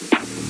Bye. 0.00 0.45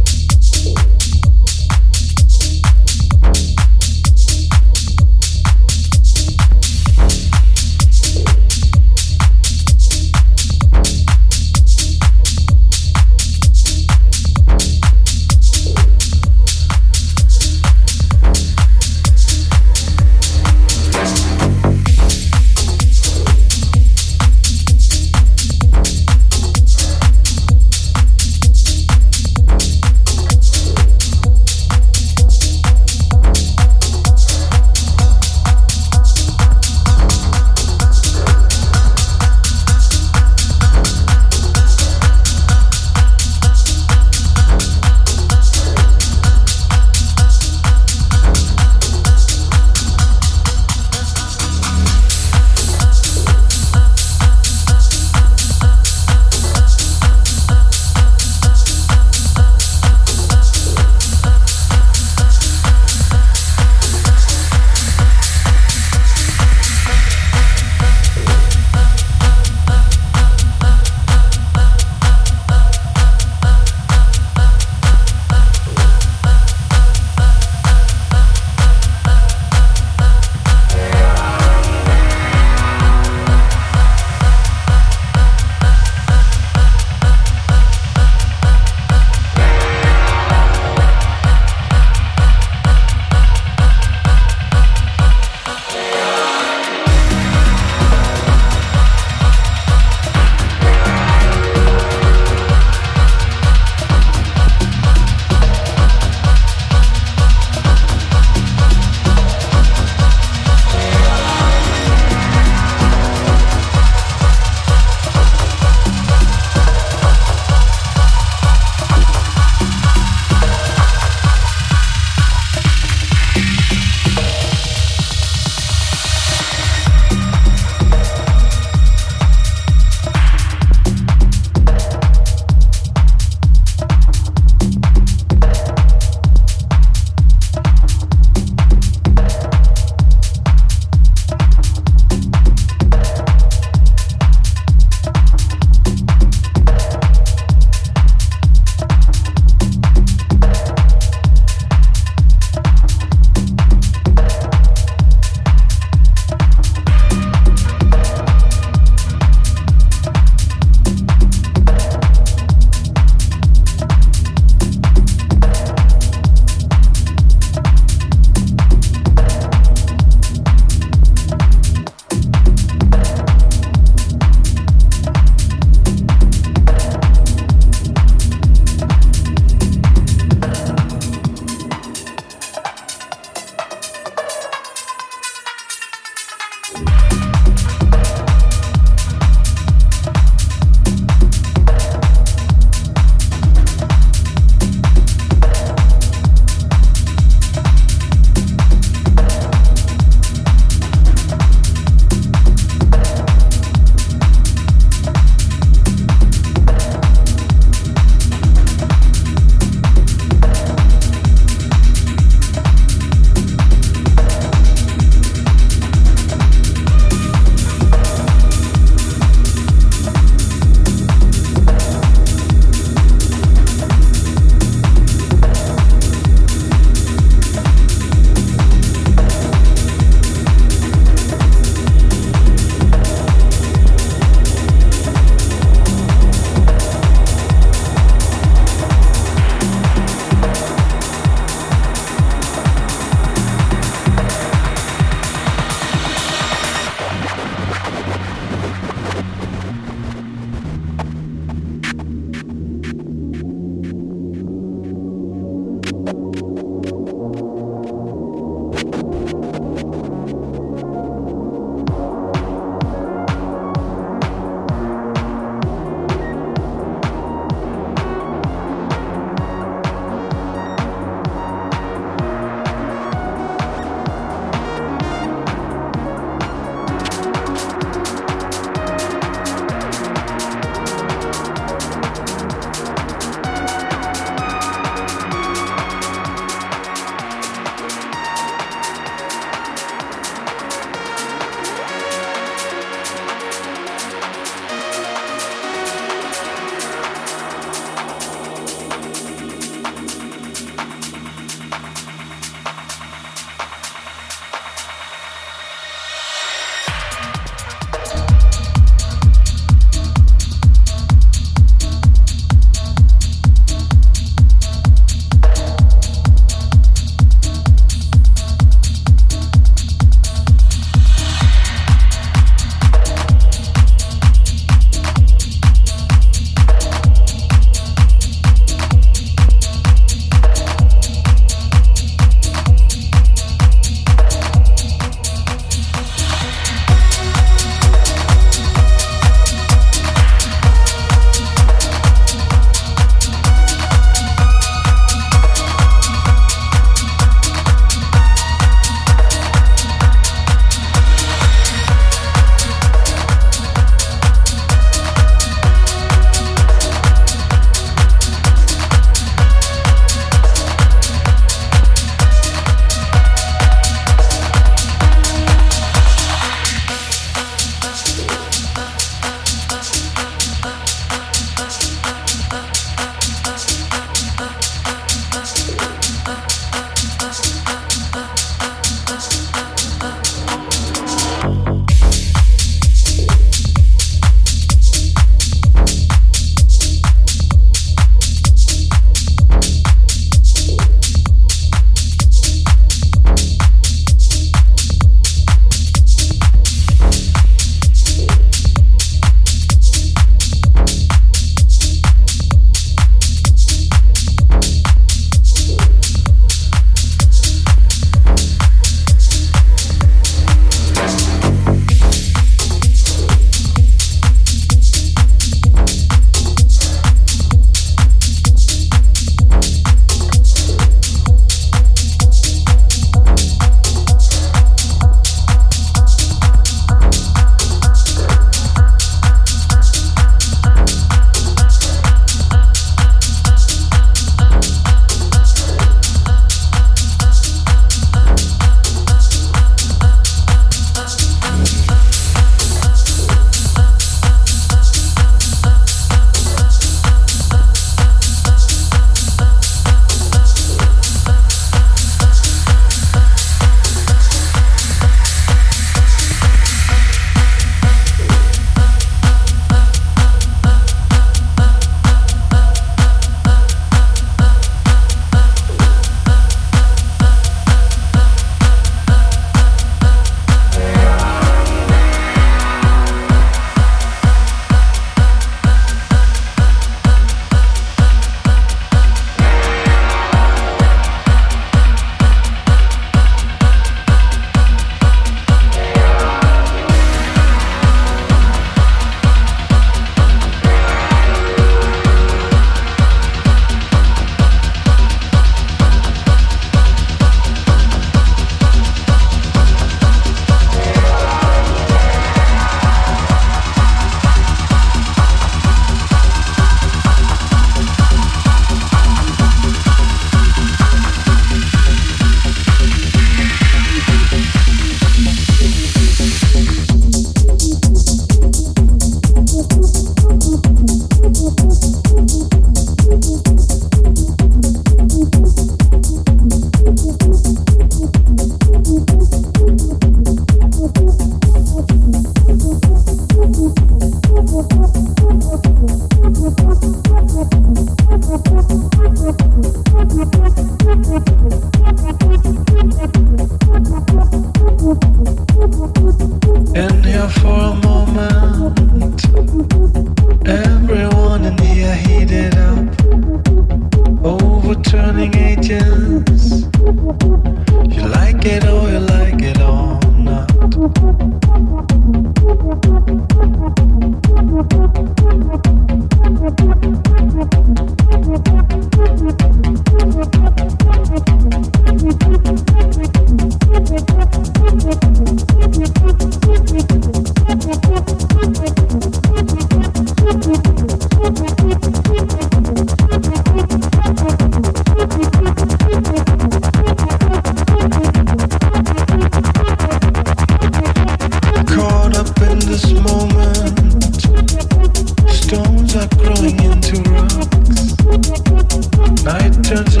emotions. 599.71 600.00